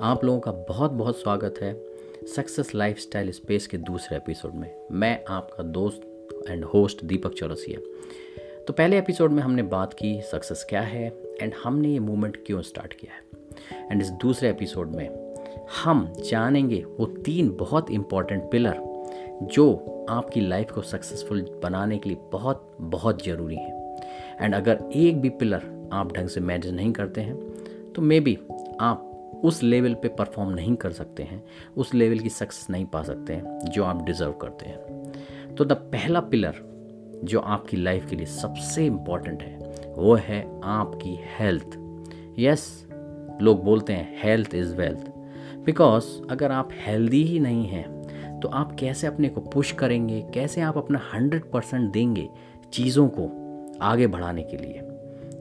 आप 0.00 0.24
लोगों 0.24 0.40
का 0.40 0.52
बहुत 0.52 0.90
बहुत 0.90 1.16
स्वागत 1.16 1.54
है 1.62 1.74
सक्सेस 2.36 2.74
लाइफस्टाइल 2.74 3.30
स्पेस 3.30 3.66
के 3.66 3.78
दूसरे 3.78 4.16
एपिसोड 4.16 4.54
में। 4.54 4.70
मैं 4.92 5.24
आपका 5.28 5.62
दोस्त 5.62 6.02
एंड 6.50 6.64
होस्ट 6.64 7.04
दीपक 7.04 7.32
चौरसिया। 7.32 7.80
तो 8.66 8.72
पहले 8.72 8.98
एपिसोड 8.98 9.30
में 9.30 9.42
हमने 9.42 9.62
बात 9.62 9.94
की 9.94 10.22
सक्सेस 10.22 10.66
क्या 10.68 10.80
है 10.80 11.06
एंड 11.42 11.54
हमने 11.64 11.88
ये 11.88 11.98
मूवमेंट 11.98 12.36
क्यों 12.46 12.62
स्टार्ट 12.62 12.94
किया 12.94 13.12
है। 13.14 13.88
एंड 13.90 14.02
इस 14.02 14.10
दूसरे 14.10 14.50
एपिसोड 14.50 14.94
में 14.94 15.34
हम 15.84 16.12
जानेंगे 16.24 16.84
वो 17.00 17.06
तीन 17.06 17.50
बहुत 17.50 17.90
इंपॉर्टेंट 17.90 18.50
पिलर 18.50 18.76
जो 19.42 19.74
आपकी 20.10 20.40
लाइफ 20.40 20.70
को 20.70 20.82
सक्सेसफुल 20.82 21.60
बनाने 21.62 21.98
के 21.98 22.08
लिए 22.08 22.18
बहुत 22.32 22.76
बहुत 22.80 23.24
ज़रूरी 23.24 23.56
है। 23.56 23.96
एंड 24.40 24.54
अगर 24.54 24.84
एक 24.94 25.20
भी 25.20 25.28
पिलर 25.28 25.88
आप 25.92 26.12
ढंग 26.12 26.28
से 26.28 26.40
मैनेज 26.40 26.74
नहीं 26.74 26.92
करते 26.92 27.20
हैं 27.20 27.36
तो 27.92 28.02
मे 28.02 28.20
बी 28.20 28.38
आप 28.80 29.05
उस 29.44 29.62
लेवल 29.62 29.94
पे 29.94 30.08
परफॉर्म 30.08 30.50
नहीं 30.50 30.74
कर 30.76 30.92
सकते 30.92 31.22
हैं, 31.22 31.42
उस 31.76 31.94
लेवल 31.94 32.18
की 32.18 32.28
सक्सेस 32.28 32.70
नहीं 32.70 32.84
पा 32.84 33.02
सकते 33.02 33.32
हैं 33.32 33.58
जो 33.64 33.84
आप 33.84 34.04
डिज़र्व 34.04 34.32
करते 34.32 34.66
हैं। 34.66 35.54
तो 35.54 35.64
द 35.64 35.72
पहला 35.72 36.20
पिलर 36.22 36.64
जो 37.24 37.40
आपकी 37.40 37.76
लाइफ 37.76 38.08
के 38.10 38.16
लिए 38.16 38.26
सबसे 38.26 38.86
इंपॉर्टेंट 38.86 39.42
है, 39.42 39.58
वो 39.96 40.14
है 40.14 40.40
आपकी 40.64 41.18
हेल्थ। 41.38 41.78
यस, 42.38 42.86
लोग 43.42 43.62
बोलते 43.64 43.92
हैं 43.92 44.20
हेल्थ 44.22 44.54
इज़ 44.54 44.74
वेल्थ। 44.74 45.10
बिकॉज़ 45.64 46.04
अगर 46.30 46.52
आप 46.52 46.68
हेल्दी 46.86 47.22
ही 47.24 47.38
नहीं 47.40 47.66
हैं 47.66 48.40
तो 48.40 48.48
आप 48.48 48.74
कैसे 48.80 49.06
अपने 49.06 49.28
को 49.28 49.40
पुश 49.42 49.72
करेंगे, 49.72 50.20
कैसे 50.34 50.60
आप 50.60 50.78
अपना 50.78 51.00
हंड्रेड 51.14 51.50
परसेंट 51.50 51.90
देंगे 51.92 52.28
चीज़ों 52.72 53.08
को 53.10 53.30
आगे 53.82 54.06
बढ़ाने 54.06 54.42
के 54.42 54.56
लिए? 54.56 54.80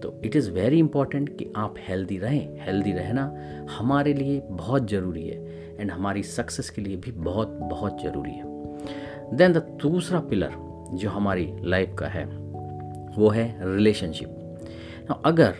तो 0.06 0.22
इट 0.26 0.36
इज़ 0.36 0.52
वेरी 0.52 0.80
इंपॉर्टेंट 0.80 1.38
कि 1.38 1.54
आप 1.58 1.76
हेल्दी 1.78 2.18
रहें 2.18 2.66
हेल्दी 2.66 2.92
रहना 2.92 3.24
हमारे 3.72 4.14
लिए 4.14 4.42
बहुत 4.50 4.90
ज़रूरी 4.90 5.28
है 5.28 5.78
एंड 5.80 5.92
हमारी 5.92 6.24
सक्सेस 6.24 6.70
के 6.70 6.82
लिए 6.82 6.98
भी 6.98 7.12
बहुत 7.12 7.48
बहुत 7.48 8.04
ज़रूरी 8.04 8.32
है। 8.32 8.44
देन 9.38 9.54
द 9.54 9.58
दूसरा 9.82 10.20
पिलर 10.20 10.52
जो 10.94 11.10
हमारी 11.10 11.54
लाइफ 11.60 11.96
का 12.00 12.08
है, 12.08 12.26
वो 13.18 13.30
है 13.30 13.76
रिलेशनशिप 13.76 15.16
अगर 15.26 15.56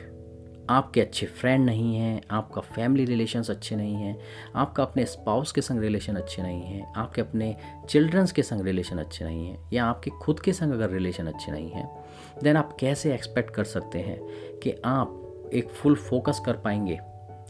आपके 0.70 1.02
अच्छे 1.02 1.26
फ्रेंड 1.26 1.66
नहीं 1.66 1.96
हैं, 1.96 2.22
आपका 2.32 2.62
फैमिली 2.62 3.06
रिलेशंस 3.06 3.50
अच्छे 3.52 3.76
नहीं 3.76 3.96
हैं, 3.96 4.18
आपका 4.56 4.84
अपने 4.84 5.06
स्पाउस 5.06 5.52
के 5.52 5.62
संग 5.62 5.80
रिलेशन 5.80 6.16
अच्छे 6.16 6.42
नहीं 6.42 6.62
हैं, 6.62 6.94
आपके 6.94 7.22
अपने 7.22 7.56
चिल्ड्रंस 7.90 8.32
के 8.32 8.44
संग 8.44 8.62
रिलेशन 8.62 8.98
अच्छे 8.98 9.26
नहीं 9.26 9.48
हैं, 9.48 9.70
या 9.74 9.86
आपके 9.86 10.12
खुद 10.12 10.40
के 10.40 10.54
संग 10.54 10.74
अगर 10.74 10.90
रिलेशन 10.90 11.28
अच्छे 11.28 11.52
नहीं 11.52 11.70
हैं 11.70 12.05
देन 12.44 12.58
आप 12.58 12.76
कैसे 12.80 13.14
एक्सपेक्ट 13.14 13.50
कर 13.50 13.64
सकते 13.64 14.00
हैं 14.00 14.20
कि 14.60 14.76
आप 14.86 15.50
एक 15.54 15.70
फुल 15.70 15.96
फोकस 15.96 16.42
कर 16.46 16.54
पाएँगे 16.54 17.00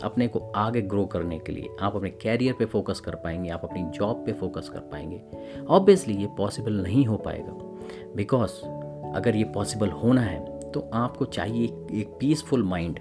अपने 0.03 0.27
को 0.27 0.39
आगे 0.55 0.81
ग्रो 0.81 1.05
करने 1.05 1.37
के 1.39 1.51
लिए? 1.51 1.69
आप 1.81 1.95
अपने 1.95 2.09
कैरियर 2.09 2.53
पे 2.53 2.65
फोकस 2.65 2.99
कर 2.99 3.15
पाएँगे, 3.15 3.49
आप 3.49 3.63
अपनी 3.63 3.83
जॉब 3.83 4.25
पे 4.25 4.33
फोकस 4.33 4.69
कर 4.69 4.79
पाएँगे। 4.79 5.21
ऑब्वियसली 5.69 6.13
ये 6.13 6.27
पॉसिबल 6.37 6.73
नहीं 6.73 7.05
हो 7.05 7.17
पाएगा। 7.17 7.53
बिकॉज़ 8.15 8.51
अगर 9.15 9.35
ये 9.35 9.43
पॉसिबल 9.43 9.89
होना 9.89 10.21
है 10.21 10.71
तो 10.71 10.89
आपको 10.93 11.25
चाहिए 11.25 11.65
एक 11.91 12.17
पीसफुल 12.19 12.63
माइंड 12.63 12.99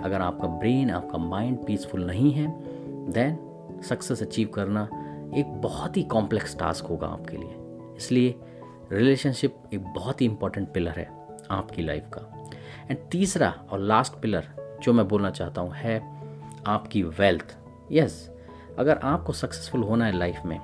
अगर 0.00 0.20
आपका 0.20 0.48
ब्रेन 0.48 0.90
आपका 0.90 1.18
माइंड 1.18 1.58
पीसफुल 1.66 2.04
नहीं 2.04 2.32
है 2.32 2.46
देन 3.12 3.80
सक्सेस 3.88 4.22
अचीव 4.22 4.48
करना 4.48 4.88
एक 5.36 5.60
बहुत 5.62 5.96
ही 5.96 6.02
कॉम्प्लेक्स 6.02 6.58
टास्क 6.58 6.84
होगा 6.84 7.06
आपके 7.06 7.36
लिए। 7.36 7.54
इसलिए 7.96 8.34
रिलेशनशिप 8.92 9.56
एक 9.74 9.84
बहुत 9.84 10.20
ही 10.20 10.26
इंपॉर्टेंट 10.26 10.72
पिलर 10.72 10.98
है। 10.98 11.17
आपकी 11.50 11.82
लाइफ 11.82 12.04
का। 12.14 12.50
एंड 12.90 12.98
तीसरा 13.10 13.54
और 13.70 13.78
लास्ट 13.78 14.12
पिलर 14.12 14.78
जो 14.82 14.92
मैं 14.92 15.08
बोलना 15.08 15.30
चाहता 15.30 15.60
हूँ 15.60 15.72
है 15.74 16.18
आपकी 16.66 17.02
वेल्थ 17.02 17.56
यस 17.92 18.30
yes, 18.30 18.78
अगर 18.78 18.98
आपको 18.98 19.32
सक्सेसफुल 19.32 19.82
होना 19.82 20.06
है 20.06 20.18
लाइफ 20.18 20.38
में 20.46 20.58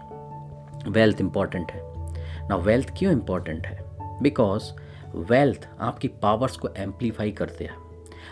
वेल्थ 0.90 1.20
इंपॉर्टेंट 1.20 1.72
है। 1.72 1.80
ना 2.48 2.56
वेल्थ 2.56 2.94
क्यों 2.98 3.12
इंपॉर्टेंट 3.12 3.66
है? 3.66 3.84
बिकॉज़ 4.22 4.72
वेल्थ 5.14 5.68
आपकी 5.80 6.08
पावर्स 6.08 6.56
को 6.56 6.68
एम्पलीफाई 6.68 7.30
करते 7.30 7.64
हैं। 7.64 7.76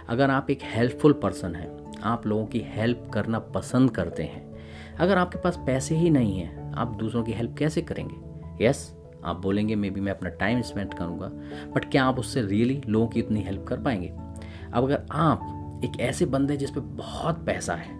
अगर 0.08 0.30
आप 0.30 0.50
एक 0.50 0.58
हेल्पफुल 0.62 1.12
पर्सन 1.12 1.54
हैं 1.54 2.00
आप 2.02 2.26
लोगों 2.26 2.46
की 2.46 2.60
हेल्प 2.60 3.10
करना 3.14 3.38
पसंद 3.38 3.90
करते 3.90 4.22
हैं। 4.22 4.52
अगर 5.00 5.18
आपके 5.18 5.38
पास 5.38 5.56
पैसे 5.56 5.96
ही 5.96 6.10
नहीं 6.10 6.38
हैं 6.38 6.72
आप 6.74 6.88
दूसरों 6.88 7.22
की 7.22 7.32
हेल्प 7.32 7.56
कैसे 7.58 7.82
करेंगे? 7.82 8.16
यस 8.66 8.94
yes, 8.94 9.01
आप 9.24 9.36
बोलेंगे 9.36 9.74
मे 9.74 9.90
बी 9.90 10.00
मैं 10.00 10.12
अपना 10.12 10.30
टाइम 10.30 10.62
स्पेंड 10.62 10.94
करूँगा. 10.94 11.26
बट 11.72 11.90
क्या 11.90 12.04
आप 12.04 12.18
उससे 12.18 12.42
रियली 12.42 12.82
लोगों 12.86 13.06
की 13.08 13.20
इतनी 13.20 13.42
हेल्प 13.42 13.64
कर 13.64 13.80
पाएँगे? 13.80 14.08
अब 14.72 14.84
अगर 14.84 15.02
आप 15.12 15.80
एक 15.84 16.00
ऐसे 16.00 16.26
बंदे 16.26 16.56
जिस 16.56 16.70
पर 16.70 16.80
बहुत 16.80 17.44
पैसा 17.46 17.74
है, 17.74 17.94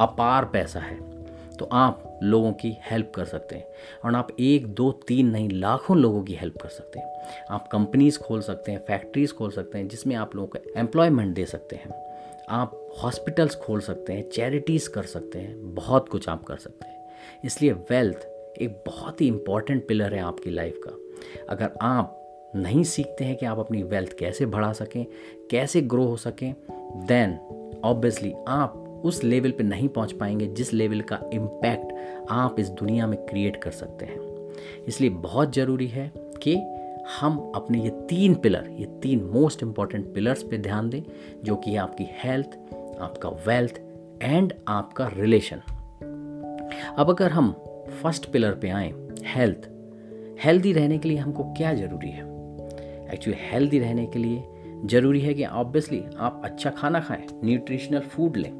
अपार 0.00 0.44
पैसा 0.44 0.80
है 0.80 1.10
तो 1.50 1.64
आप 1.72 2.20
लोगों 2.22 2.52
की 2.52 2.76
हेल्प 2.82 3.12
कर 3.14 3.24
सकते 3.24 3.56
हैं। 3.56 3.64
और 4.04 4.14
आप 4.14 4.28
एक, 4.40 4.66
दो, 4.66 4.92
तीन 4.92 5.30
नहीं, 5.30 5.48
लाखों 5.50 5.96
लोगों 5.96 6.22
की 6.22 6.34
हेल्प 6.34 6.56
कर 6.62 6.68
सकते 6.68 6.98
हैं। 6.98 7.06
आप 7.50 7.68
कंपनीज़ 7.68 8.18
खोल 8.18 8.40
सकते 8.40 8.72
हैं 8.72 8.78
फैक्ट्रीज 8.78 9.32
खोल 9.32 9.50
सकते 9.50 9.78
हैं, 9.78 9.88
जिसमें 9.88 10.16
आप 10.16 10.36
लोगों 10.36 10.48
को 10.48 10.80
एम्प्लॉयमेंट 10.80 11.34
दे 11.34 11.44
सकते 11.46 11.76
हैं। 11.76 11.90
आप 12.48 12.88
हॉस्पिटल्स 13.02 13.54
खोल 13.54 13.80
सकते 13.80 14.12
हैं 14.12 14.28
चैरिटीज़ 14.30 14.88
कर 14.90 15.02
सकते 15.02 15.38
हैं, 15.38 15.74
बहुत 15.74 16.08
कुछ 16.08 16.28
आप 16.28 16.44
कर 16.44 16.56
सकते 16.56 16.88
हैं। 16.88 17.04
इसलिए 17.44 17.72
वेल्थ 17.72 18.28
एक 18.58 18.82
बहुत 18.86 19.20
ही 19.20 19.26
इंपॉर्टेंट 19.26 19.88
पिलर 19.88 20.14
है 20.14 20.20
आपकी 20.20 20.50
लाइफ 20.50 20.80
का। 20.86 20.96
अगर 21.48 21.70
आप 21.82 22.16
नहीं 22.56 22.84
सीखते 22.84 23.24
हैं 23.24 23.36
कि 23.36 23.46
आप 23.46 23.58
अपनी 23.58 23.82
वेल्थ 23.82 24.12
कैसे 24.18 24.46
बढ़ा 24.46 24.72
सकें, 24.72 25.06
कैसे 25.50 25.80
ग्रो 25.80 26.04
हो 26.04 26.16
सकें 26.16 26.54
देन 27.06 27.38
ऑब्वियसली 27.84 28.34
आप 28.48 29.02
उस 29.04 29.24
लेवल 29.24 29.50
पे 29.50 29.64
नहीं 29.64 29.88
पहुँच 29.88 30.12
पाएँगे 30.12 30.46
जिस 30.46 30.72
लेवल 30.72 31.00
का 31.00 31.20
इम्पैक्ट 31.32 31.92
आप 32.30 32.60
इस 32.60 32.68
दुनिया 32.68 33.06
में 33.06 33.26
क्रिएट 33.26 33.56
कर 33.56 33.70
सकते 33.70 34.06
हैं। 34.06 34.18
इसलिए 34.88 35.10
बहुत 35.10 35.54
ज़रूरी 35.54 35.86
है 35.86 36.12
कि 36.42 36.56
हम 37.20 37.52
अपने 37.54 37.82
ये 37.82 37.90
तीन 37.90 38.34
पिलर 38.34 38.68
ये 38.70 38.86
तीन 39.02 39.24
मोस्ट 39.24 39.62
इंपॉर्टेंट 39.62 40.14
पिलर्स 40.14 40.42
पे 40.42 40.58
ध्यान 40.58 40.90
दें, 40.90 41.02
जो 41.44 41.56
कि 41.56 41.76
आपकी 41.76 42.06
हेल्थ 42.10 42.58
आपका 43.00 43.28
वेल्थ 43.28 43.80
एंड 44.22 44.52
आपका 44.68 45.10
रिलेशन 45.16 45.62
अब 46.98 47.10
अगर 47.10 47.30
हम 47.30 47.54
फ़र्स्ट 47.90 48.30
पिलर 48.32 48.52
पे 48.52 48.68
आए 48.68 48.92
हेल्थ 49.24 49.68
हेल्दी 50.44 50.72
रहने 50.72 50.98
के 50.98 51.08
लिए 51.08 51.18
हमको 51.18 51.44
क्या 51.44 51.74
ज़रूरी 51.74 52.10
है? 52.10 52.24
एक्चुअली 53.14 53.38
हेल्दी 53.52 53.78
रहने 53.78 54.06
के 54.06 54.18
लिए 54.18 54.42
ज़रूरी 54.84 55.20
है 55.20 55.34
कि 55.34 55.44
ऑब्वियसली 55.44 56.04
आप 56.18 56.42
अच्छा 56.44 56.70
खाना 56.70 57.00
खाएँ 57.00 57.26
न्यूट्रिशनल 57.44 58.00
फ़ूड 58.00 58.36
लें। 58.36 58.52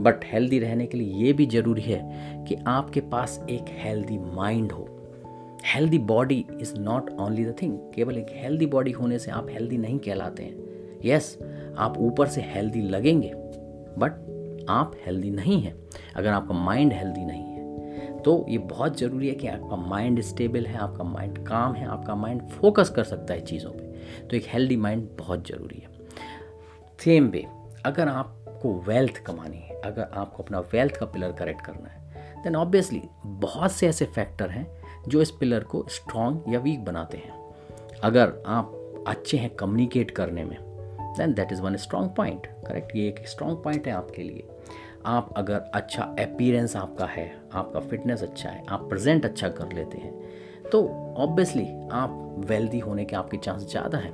बट 0.00 0.24
हेल्दी 0.24 0.58
रहने 0.58 0.86
के 0.86 0.98
लिए 0.98 1.24
ये 1.26 1.32
भी 1.32 1.46
ज़रूरी 1.46 1.82
है 1.82 2.00
कि 2.44 2.56
आपके 2.66 3.00
पास 3.00 3.46
एक 3.50 3.64
हेल्दी 3.68 4.18
माइंड 4.18 4.72
हो। 4.72 4.88
Healthy 5.74 5.98
body 5.98 6.44
is 6.60 6.74
not 6.78 7.10
only 7.20 7.44
the 7.44 7.54
thing 7.62 7.78
केवल 7.94 8.18
एक 8.18 8.26
हेल्दी 8.30 8.66
बॉडी 8.66 8.90
होने 8.90 9.18
से 9.18 9.30
आप 9.30 9.46
हेल्दी 9.50 9.78
नहीं 9.78 9.98
कहलाते 9.98 10.42
हैं। 10.42 10.54
यस 11.04 11.38
yes, 11.38 11.48
आप 11.78 11.98
ऊपर 11.98 12.26
से 12.26 12.40
हेल्दी 12.40 12.80
लगेंगे 12.80 13.32
बट 13.98 14.66
आप 14.68 14.92
हेल्दी 15.06 15.30
नहीं 15.30 15.60
हैं। 15.60 15.74
अगर 16.16 16.28
आपका 16.28 16.54
माइंड 16.54 16.92
हेल्दी 16.92 17.24
नहीं 17.24 17.42
है 17.42 17.53
तो 18.24 18.44
ये 18.48 18.58
बहुत 18.58 18.98
ज़रूरी 18.98 19.28
है 19.28 19.34
कि 19.34 19.46
आपका 19.46 19.76
माइंड 19.76 20.20
स्टेबल 20.20 20.66
है, 20.66 20.76
आपका 20.76 21.04
माइंड 21.04 21.38
काम 21.46 21.74
है, 21.74 21.86
आपका 21.86 22.14
माइंड 22.14 22.42
फोकस 22.42 22.90
कर 22.90 23.04
सकता 23.04 23.34
है 23.34 23.40
चीज़ों 23.40 23.70
पे। 23.70 23.92
तो 24.28 24.36
एक 24.36 24.44
हेल्दी 24.46 24.76
माइंड 24.76 25.08
बहुत 25.18 25.48
ज़रूरी 25.48 25.78
है। 25.78 25.92
सेम 27.00 27.28
वे 27.28 27.44
अगर 27.86 28.08
आपको 28.08 28.72
वेल्थ 28.80 29.16
कमानी 29.16 29.56
है, 29.56 29.80
अगर 29.80 30.10
आपको 30.14 30.42
अपना 30.42 30.60
वेल्थ 30.60 30.96
का 30.96 31.06
पिलर 31.06 31.32
करेक्ट 31.32 31.60
करना 31.60 31.88
है 31.88 32.42
देन 32.42 32.56
ऑब्वियसली 32.56 33.02
बहुत 33.26 33.72
से 33.72 33.88
ऐसे 33.88 34.04
फैक्टर 34.04 34.50
हैं 34.50 34.66
जो 35.08 35.22
इस 35.22 35.30
पिलर 35.30 35.64
को 35.64 35.84
स्ट्रॉन्ग 35.88 36.52
या 36.52 36.60
वीक 36.60 36.84
बनाते 36.84 37.18
हैं। 37.18 37.32
अगर 38.04 38.32
आप 38.46 38.80
अच्छे 39.06 39.36
हैं 39.36 39.50
कम्युनिकेट 39.50 40.10
करने 40.10 40.44
में 40.44 40.56
then 41.18 41.34
that 41.34 41.52
is 41.52 41.62
one 41.62 41.76
strong 41.76 42.14
point 42.16 42.46
correct 42.66 42.96
ये 42.96 43.08
एक 43.08 43.26
स्ट्रॉन्ग 43.28 43.62
पॉइंट 43.64 43.86
है 43.86 43.92
आपके 43.92 44.22
लिए। 44.22 44.48
आप 45.06 45.32
अगर 45.36 45.70
अच्छा 45.74 46.02
अपीरेंस 46.20 46.76
आपका 46.76 47.06
है, 47.06 47.26
आपका 47.52 47.80
फिटनेस 47.80 48.22
अच्छा 48.22 48.48
है, 48.48 48.64
आप 48.68 48.88
प्रेजेंट 48.88 49.24
अच्छा 49.24 49.48
कर 49.50 49.72
लेते 49.72 49.98
हैं 49.98 50.12
तो 50.64 50.86
ऑब्वियसली 51.18 51.66
आप 51.92 52.44
वेल्दी 52.46 52.78
होने 52.78 53.04
के 53.04 53.16
आपके 53.16 53.36
चांस 53.36 53.68
ज़्यादा 53.70 53.98
हैं। 53.98 54.12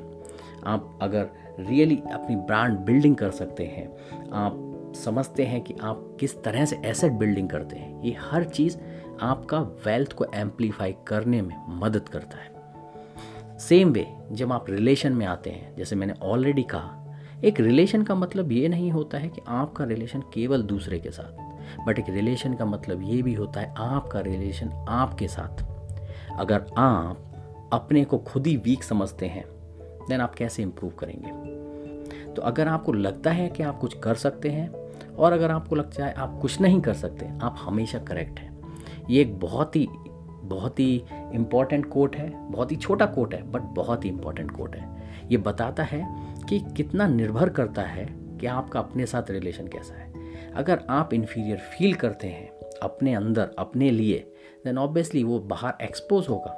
आप 0.67 0.99
अगर 1.03 1.29
रियली 1.61 1.97
अपनी 2.13 2.37
ब्रांड 2.37 2.79
बिल्डिंग 2.79 3.17
कर 3.17 3.31
सकते 3.31 3.65
हैं, 3.67 3.87
आप 4.33 4.93
समझते 4.97 5.45
हैं 5.45 5.61
कि 5.61 5.75
आप 5.83 6.17
किस 6.21 6.43
तरह 6.43 6.65
से 6.65 6.81
एसेट 6.85 7.13
बिल्डिंग 7.13 7.49
करते 7.49 7.77
हैं, 7.77 8.03
ये 8.03 8.17
हर 8.21 8.45
चीज़ 8.47 8.77
आपका 9.23 9.61
वेल्थ 9.87 10.13
को 10.13 10.25
एम्पलीफाई 10.35 10.95
करने 11.07 11.43
में 11.43 11.55
मदद 11.81 12.09
करता 12.09 12.39
है। 12.39 13.59
सेम 13.59 13.93
वे 13.93 14.07
जब 14.33 14.53
आप 14.53 14.71
रिलेशन 14.71 15.13
में 15.13 15.27
आते 15.27 15.51
हैं, 15.51 15.75
जैसे 15.77 15.97
मैंने 15.97 16.15
ऑलरेडी 16.23 16.63
कहा 16.65 17.00
एक 17.45 17.61
रिलेशन 17.61 18.03
का 18.03 18.15
मतलब 18.15 18.53
ये 18.53 18.69
नहीं 18.69 18.91
होता 18.91 19.19
है 19.19 19.29
कि 19.29 19.41
आपका 19.49 19.85
रिलेशन 19.85 20.21
केवल 20.21 20.63
दूसरे 20.63 20.99
के 20.99 21.11
साथ 21.11 21.51
बट 21.87 21.99
एक 21.99 22.05
रिलेशन 22.09 22.55
का 22.55 22.65
मतलब 22.65 23.03
ये 23.03 23.23
भी 23.23 23.35
होता 23.35 23.61
है 23.61 23.75
आपका 23.79 24.21
रिलेशन 24.21 24.87
आपके 24.89 25.29
साथ। 25.29 25.65
अगर 26.39 26.67
आप 26.77 27.19
अपने 27.73 28.05
को 28.05 28.19
खुद 28.19 28.47
ही 28.47 28.57
वीक 28.57 28.83
समझते 28.83 29.27
हैं 29.27 29.45
देन 30.09 30.21
आप 30.21 30.35
कैसे 30.35 30.63
इम्प्रूव 30.63 30.93
करेंगे? 30.93 31.31
तो 32.33 32.43
अगर 32.43 32.69
आपको 32.69 32.93
लगता 32.93 33.31
है 33.31 33.49
कि 33.49 33.63
आप 33.63 33.79
कुछ 33.79 33.99
कर 33.99 34.15
सकते 34.15 34.49
हैं, 34.49 34.71
और 35.15 35.33
अगर 35.33 35.51
आपको 35.51 35.77
लगता 35.77 36.07
है 36.07 36.13
आप 36.13 36.39
कुछ 36.43 36.61
नहीं 36.61 36.81
कर 36.81 36.95
सकते, 36.95 37.31
आप 37.43 37.57
हमेशा 37.59 37.99
करेक्ट 37.99 38.41
हैं। 38.41 38.61
ये 39.11 39.21
एक 39.21 39.41
बहुत 39.41 39.77
ही 39.77 39.89
बहुत 40.51 40.81
ही 40.81 41.03
इंपॉर्टेंट 41.35 41.87
कोट 41.87 42.17
है, 42.17 42.51
बहुत 42.51 42.73
ही 42.73 42.77
छोटा 42.77 43.07
कोट 43.07 43.35
है 43.35 43.43
बट 43.51 43.63
बहुत 43.63 44.05
ही 44.05 44.11
इंपॉर्टेंट 44.11 44.51
कोट 44.51 44.77
है। 44.77 44.89
ये 45.31 45.37
बताता 45.37 45.83
है 45.83 46.07
कि 46.49 46.61
कितना 46.77 47.07
निर्भर 47.07 47.49
करता 47.49 47.83
है 47.83 48.07
कि 48.41 48.47
आपका 48.47 48.81
अपने 48.81 49.07
साथ 49.07 49.31
रिलेशन 49.31 49.67
कैसा 49.67 49.95
है। 49.95 50.13
अगर 50.55 50.81
आप 50.91 51.15
इन्फीरियर 51.15 51.59
फील 51.59 51.95
करते 51.95 52.29
हैं 52.29 52.49
अपने 52.83 53.15
अंदर, 53.15 53.51
अपने 53.59 53.91
लिए 53.91 54.33
देन 54.65 54.79
ऑब्वियसली 54.79 55.25
वो 55.25 55.39
बाहर 55.39 55.75
एक्सपोज 55.83 56.29
होगा। 56.29 56.57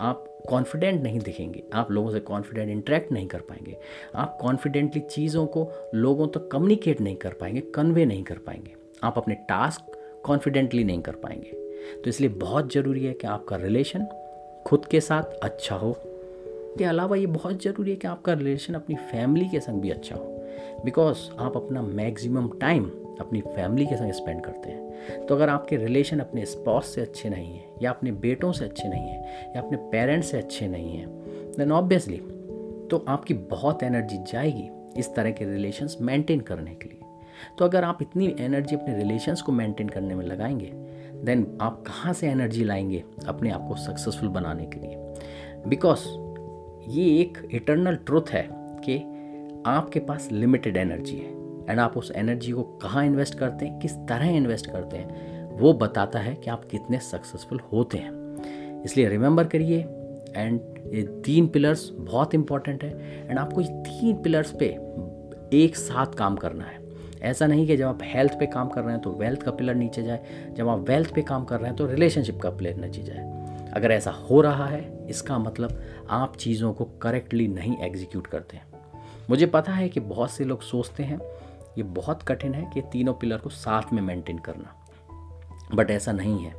आप 0.00 0.24
कॉन्फिडेंट 0.48 1.02
नहीं 1.02 1.20
दिखेंगे, 1.20 1.62
आप 1.74 1.90
लोगों 1.90 2.10
से 2.10 2.20
कॉन्फिडेंट 2.20 2.70
इंटरेक्ट 2.70 3.12
नहीं 3.12 3.26
कर 3.26 3.40
पाएँगे। 3.40 3.76
आप 4.14 4.38
कॉन्फिडेंटली 4.40 5.00
चीज़ों 5.00 5.46
को 5.46 5.68
लोगों 5.94 6.26
तक 6.28 6.40
तो 6.40 6.48
कम्युनिकेट 6.48 7.00
नहीं 7.00 7.16
कर 7.16 7.32
पाएँगे 7.32 7.60
कन्वे 7.60 8.04
नहीं 8.06 8.22
कर 8.22 8.38
पाएँगे। 8.38 8.74
आप 9.02 9.18
अपने 9.18 9.34
टास्क 9.34 9.92
कॉन्फिडेंटली 10.24 10.84
नहीं 10.84 11.02
कर 11.02 11.12
पाएँगे। 11.12 11.69
तो 12.04 12.10
इसलिए 12.10 12.30
बहुत 12.30 12.72
ज़रूरी 12.72 13.04
है 13.04 13.12
कि 13.12 13.26
आपका 13.26 13.56
रिलेशन 13.56 14.06
खुद 14.66 14.86
के 14.86 15.00
साथ 15.00 15.22
अच्छा 15.22 15.76
हो। 15.76 15.96
के 16.78 16.84
अलावा 16.84 17.16
ये 17.16 17.26
बहुत 17.26 17.62
ज़रूरी 17.62 17.90
है 17.90 17.96
कि 17.96 18.08
आपका 18.08 18.32
रिलेशन 18.32 18.74
अपनी 18.74 18.96
फैमिली 18.96 19.48
के 19.48 19.60
संग 19.60 19.80
भी 19.80 19.90
अच्छा 19.90 20.16
हो। 20.16 20.24
बिकॉज़ 20.84 21.18
आप 21.38 21.56
अपना 21.56 21.82
मैक्सिमम 21.82 22.48
टाइम 22.60 22.90
अपनी 23.20 23.40
फैमिली 23.40 23.86
के 23.86 23.96
संग 23.96 24.12
स्पेंड 24.12 24.44
करते 24.44 24.70
हैं। 24.70 25.26
तो 25.26 25.34
अगर 25.34 25.48
आपके 25.48 25.76
रिलेशन 25.76 26.18
अपने 26.18 26.44
स्पॉस 26.46 26.86
से 26.86 27.00
अच्छे 27.00 27.28
नहीं 27.28 27.54
हैं, 27.54 27.74
या 27.82 27.90
अपने 27.90 28.12
बेटों 28.12 28.52
से 28.52 28.64
अच्छे 28.64 28.88
नहीं 28.88 29.02
हैं, 29.02 29.54
या 29.56 29.62
अपने 29.62 29.76
पेरेंट्स 29.76 30.30
से 30.30 30.38
अच्छे 30.38 30.68
नहीं 30.68 30.96
हैं 30.96 31.08
देन 31.58 31.72
ऑब्वियसली 31.72 32.16
तो 32.90 33.04
आपकी 33.08 33.34
बहुत 33.34 33.82
एनर्जी 33.82 34.18
जाएगी 34.32 34.68
इस 34.96 35.14
तरह 35.14 35.30
के 35.30 35.44
रिलेशंस 35.44 35.96
मेंटेन 36.00 36.40
करने 36.40 36.74
के 36.74 36.88
लिए। 36.88 37.00
तो 37.58 37.64
अगर 37.64 37.84
आप 37.84 38.02
इतनी 38.02 38.36
एनर्जी 38.40 38.76
अपने 38.76 38.96
रिलेशंस 38.96 39.42
को 39.42 39.52
मेंटेन 39.52 39.88
करने 39.88 40.14
में 40.14 40.24
लगाएँगे 40.26 40.72
देन 41.24 41.58
आप 41.60 41.84
कहाँ 41.86 42.12
से 42.12 42.28
एनर्जी 42.28 42.64
लाएँगे 42.64 43.04
अपने 43.26 43.50
आप 43.50 43.68
को 43.68 43.74
सक्सेसफुल 43.74 44.28
बनाने 44.28 44.66
के 44.66 44.80
लिए? 44.80 44.96
बिकॉज़ 45.68 46.00
ये 46.90 47.20
एक 47.20 47.48
इटर्नल 47.52 47.94
ट्रुथ 47.96 48.22
है 48.30 48.48
कि 48.54 48.96
आपके 49.66 50.00
पास 50.00 50.28
लिमिटेड 50.32 50.76
एनर्जी 50.76 51.16
है। 51.16 51.30
एंड 51.70 51.80
आप 51.80 51.98
उस 51.98 52.12
एनर्जी 52.16 52.52
को 52.52 52.62
कहाँ 52.62 53.06
इन्वेस्ट 53.06 53.38
करते 53.38 53.66
हैं? 53.66 53.80
किस 53.80 53.92
तरह 53.92 54.26
इन्वेस्ट 54.26 54.70
करते 54.70 54.96
हैं? 54.96 55.40
वो 55.60 55.72
बताता 55.72 56.18
है 56.18 56.34
कि 56.34 56.50
आप 56.50 56.64
कितने 56.64 56.98
सक्सेसफुल 56.98 57.60
होते 57.72 57.98
हैं। 57.98 58.12
इसलिए 58.82 59.08
रिमेंबर 59.08 59.44
करिए। 59.44 59.80
एंड 60.36 60.60
ये 60.92 61.02
तीन 61.02 61.48
पिलर्स 61.48 61.90
बहुत 61.94 62.34
इंपॉर्टेंट 62.34 62.84
है। 62.84 63.20
एंड 63.28 63.38
आपको 63.38 63.60
ये 63.60 63.68
तीन 63.70 64.22
पिलर्स 64.22 64.56
पे 64.62 64.66
एक 65.56 65.76
साथ 65.76 66.06
काम 66.06 66.36
करना 66.36 66.64
है। 66.64 66.79
ऐसा 67.22 67.46
नहीं 67.46 67.66
कि 67.66 67.76
जब 67.76 67.86
आप 67.86 67.98
हेल्थ 68.02 68.38
पे 68.38 68.46
काम 68.46 68.68
कर 68.68 68.82
रहे 68.82 68.92
हैं 68.92 69.02
तो 69.02 69.10
वेल्थ 69.10 69.42
का 69.42 69.50
पिलर 69.50 69.74
नीचे 69.74 70.02
जाए, 70.02 70.52
जब 70.52 70.68
आप 70.68 70.78
वेल्थ 70.78 71.14
पे 71.14 71.22
काम 71.22 71.44
कर 71.44 71.58
रहे 71.58 71.66
हैं 71.66 71.76
तो 71.76 71.86
रिलेशनशिप 71.86 72.40
का 72.40 72.50
पिलर 72.50 72.74
नीचे 72.74 73.02
जाए। 73.02 73.70
अगर 73.72 73.92
ऐसा 73.92 74.10
हो 74.10 74.40
रहा 74.40 74.66
है, 74.66 75.06
इसका 75.08 75.38
मतलब 75.38 75.82
आप 76.10 76.36
चीज़ों 76.36 76.72
को 76.72 76.84
करेक्टली 76.84 77.48
नहीं 77.48 77.76
एग्जीक्यूट 77.82 78.26
करते 78.26 78.56
हैं। 78.56 78.66
मुझे 79.30 79.46
पता 79.46 79.72
है 79.72 79.88
कि 79.88 80.00
बहुत 80.00 80.30
से 80.30 80.44
लोग 80.44 80.62
सोचते 80.62 81.02
हैं, 81.02 81.20
ये 81.78 81.82
बहुत 81.82 82.22
कठिन 82.22 82.54
है 82.54 82.70
कि 82.74 82.80
तीनों 82.82 83.14
पिलर 83.14 83.36
को 83.36 83.50
साथ 83.50 83.92
में 83.92 84.02
मेंटेन 84.02 84.38
करना। 84.38 84.74
बट 85.74 85.90
ऐसा 85.90 86.12
नहीं 86.12 86.38
है। 86.38 86.54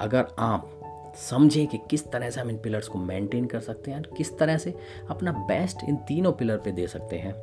अगर 0.00 0.26
आप 0.38 0.72
समझें 1.16 1.66
कि 1.66 1.78
किस 1.90 2.10
तरह 2.10 2.30
से 2.30 2.40
हम 2.40 2.50
इन 2.50 2.58
पिलर्स 2.58 2.88
को 2.88 2.98
मेंटेन 2.98 3.44
कर 3.46 3.60
सकते 3.60 3.90
हैं, 3.90 4.02
किस 4.02 4.38
तरह 4.38 4.58
से 4.58 4.74
अपना 5.10 5.32
बेस्ट 5.32 5.84
इन 5.88 5.96
तीनों 5.96 6.32
पिलर 6.32 6.56
पे 6.56 6.72
दे 6.72 6.86
सकते 6.86 7.16
हैं 7.16 7.34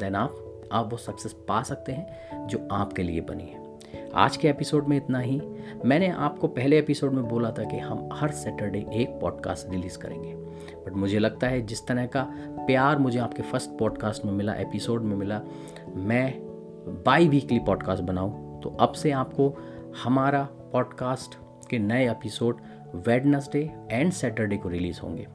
देन 0.00 0.14
आप 0.14 0.44
आप 0.72 0.90
वो 0.90 0.96
सक्सेस 0.96 1.32
पा 1.48 1.62
सकते 1.62 1.92
हैं 1.92 2.46
जो 2.46 2.68
आपके 2.72 3.02
लिए 3.02 3.20
बनी 3.20 3.44
है। 3.44 3.66
आज 4.14 4.36
के 4.36 4.48
एपिसोड 4.48 4.88
में 4.88 4.96
इतना 4.96 5.18
ही। 5.18 5.40
मैंने 5.84 6.08
आपको 6.08 6.48
पहले 6.48 6.78
एपिसोड 6.78 7.12
में 7.12 7.28
बोला 7.28 7.50
था 7.50 7.64
कि 7.64 7.78
हम 7.78 8.08
हर 8.12 8.30
सैटरडे 8.30 8.78
एक 8.92 9.18
पॉडकास्ट 9.20 9.70
रिलीज़ 9.70 9.98
करेंगे। 9.98 10.34
बट 10.86 10.92
मुझे 10.92 11.18
लगता 11.18 11.46
है 11.46 11.60
जिस 11.62 11.86
तरह 11.86 12.06
का 12.06 12.26
प्यार 12.66 12.98
मुझे 12.98 13.18
आपके 13.18 13.42
फ़र्स्ट 13.42 13.78
पॉडकास्ट 13.78 14.24
में 14.24 14.32
मिला, 14.32 14.54
एपिसोड 14.54 15.02
में 15.02 15.16
मिला, 15.16 15.40
मैं 15.94 16.34
बाई 17.06 17.28
वीकली 17.28 17.58
पॉडकास्ट 17.58 18.02
बनाऊँ 18.02 18.60
तो 18.60 18.70
अब 18.70 18.92
से 18.92 19.10
आपको 19.10 19.54
हमारा 20.04 20.48
पॉडकास्ट 20.72 21.38
के 21.70 21.78
नए 21.78 22.10
एपिसोड 22.10 22.60
वेडनसडे 22.94 23.70
एंड 23.90 24.12
सैटरडे 24.12 24.56
को 24.56 24.68
रिलीज़ 24.68 25.00
होंगे। 25.00 25.26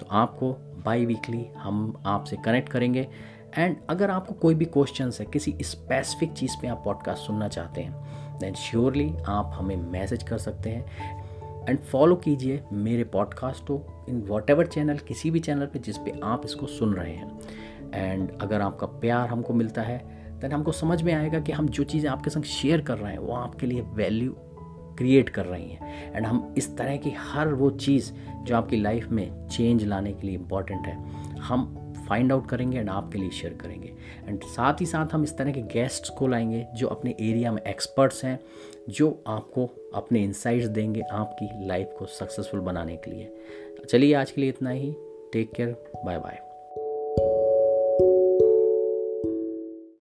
तो 0.00 0.06
आपको 0.10 0.52
बाई 0.84 1.06
वीकली 1.06 1.46
हम 1.56 2.02
आपसे 2.06 2.36
कनेक्ट 2.36 2.68
करेंगे। 2.68 3.08
एंड 3.58 3.76
अगर 3.88 4.10
आपको 4.10 4.34
कोई 4.34 4.54
भी 4.54 4.64
क्वेश्चन 4.64 5.10
है, 5.20 5.24
किसी 5.26 5.56
स्पेसिफिक 5.62 6.32
चीज़ 6.32 6.56
पे 6.62 6.68
आप 6.68 6.82
पॉडकास्ट 6.84 7.22
सुनना 7.22 7.48
चाहते 7.48 7.80
हैं 7.80 8.38
देन 8.38 8.54
श्योरली 8.54 9.12
आप 9.26 9.52
हमें 9.54 9.76
मैसेज 9.76 10.22
कर 10.22 10.38
सकते 10.38 10.70
हैं। 10.70 11.66
एंड 11.68 11.78
फॉलो 11.78 12.16
कीजिए 12.16 12.62
मेरे 12.72 13.04
पॉडकास्ट 13.04 13.62
को 13.62 14.06
इन 14.08 14.20
वॉट 14.22 14.50
एवर 14.50 14.66
चैनल 14.66 14.98
किसी 14.98 15.30
भी 15.30 15.40
चैनल 15.40 15.66
पे 15.66 15.78
जिस 15.78 15.98
पे 15.98 16.20
आप 16.24 16.42
इसको 16.44 16.66
सुन 16.66 16.94
रहे 16.94 17.14
हैं। 17.14 17.38
एंड 17.94 18.30
अगर 18.40 18.60
आपका 18.60 18.86
प्यार 18.86 19.28
हमको 19.28 19.52
मिलता 19.52 19.82
है 19.82 19.98
देन 20.40 20.52
हमको 20.52 20.72
समझ 20.72 21.02
में 21.02 21.12
आएगा 21.14 21.40
कि 21.40 21.52
हम 21.52 21.68
जो 21.68 21.84
चीज़ें 21.84 22.10
आपके 22.10 22.30
संग 22.30 22.42
शेयर 22.42 22.80
कर 22.80 22.98
रहे 22.98 23.12
हैं, 23.12 23.18
वो 23.18 23.32
आपके 23.32 23.66
लिए 23.66 23.80
वैल्यू 23.80 24.36
क्रिएट 24.98 25.28
कर 25.28 25.46
रही 25.46 25.68
हैं। 25.70 26.12
एंड 26.14 26.26
हम 26.26 26.54
इस 26.58 26.76
तरह 26.76 26.96
की 26.96 27.10
हर 27.10 27.48
वो 27.48 27.70
चीज़ 27.70 28.12
जो 28.42 28.56
आपकी 28.56 28.76
लाइफ 28.76 29.08
में 29.08 29.48
चेंज 29.48 29.84
लाने 29.84 30.12
के 30.12 30.26
लिए 30.26 30.36
इंपॉर्टेंट 30.36 30.86
है, 30.86 30.96
हम 31.38 31.85
फाइंड 32.08 32.32
आउट 32.32 32.48
करेंगे 32.48 32.78
एंड 32.78 32.90
आपके 32.90 33.18
लिए 33.18 33.30
शेयर 33.30 33.54
करेंगे। 33.54 33.92
एंड 34.28 34.42
साथ 34.42 34.74
ही 34.80 34.86
साथ 34.86 35.14
हम 35.14 35.24
इस 35.24 35.38
तरह 35.38 35.52
के 35.52 35.62
गेस्ट्स 35.62 36.08
को 36.08 36.26
लाएँगे 36.26 36.66
जो 36.74 36.86
अपने 36.88 37.10
एरिया 37.20 37.52
में 37.52 37.62
एक्सपर्ट्स 37.62 38.24
हैं, 38.24 38.40
जो 38.88 39.24
आपको 39.26 39.70
अपने 39.94 40.22
इंसाइट्स 40.24 40.66
देंगे 40.66 41.00
आपकी 41.00 41.66
लाइफ 41.66 41.90
को 41.98 42.06
सक्सेसफुल 42.06 42.60
बनाने 42.60 42.96
के 42.96 43.10
लिए। 43.10 43.36
चलिए 43.90 44.14
आज 44.14 44.30
के 44.30 44.40
लिए 44.40 44.50
इतना 44.50 44.70
ही। 44.70 44.96
Take 45.32 45.52
care 45.52 45.90
bye 46.04 46.18
bye 46.18 46.45